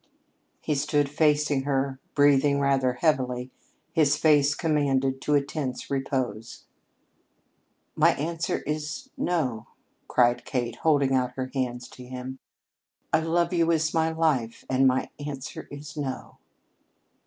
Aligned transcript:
He 0.61 0.73
stood 0.73 1.09
facing 1.09 1.61
her, 1.61 1.99
breathing 2.15 2.59
rather 2.59 2.93
heavily, 2.93 3.51
his 3.93 4.17
face 4.17 4.55
commanded 4.55 5.21
to 5.21 5.35
a 5.35 5.43
tense 5.43 5.91
repose. 5.91 6.63
"My 7.95 8.13
answer 8.15 8.63
is 8.63 9.11
'no,'" 9.15 9.67
cried 10.07 10.43
Kate, 10.43 10.77
holding 10.77 11.13
out 11.13 11.33
her 11.33 11.51
hands 11.53 11.87
to 11.89 12.03
him. 12.03 12.39
"I 13.13 13.19
love 13.19 13.53
you 13.53 13.71
as 13.71 13.93
my 13.93 14.11
life, 14.11 14.65
and 14.67 14.87
my 14.87 15.11
answer 15.23 15.67
is 15.69 15.95
'no.'" 15.95 16.39